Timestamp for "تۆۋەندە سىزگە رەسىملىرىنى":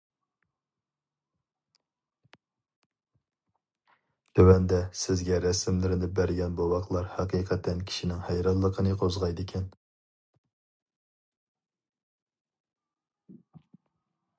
4.39-6.09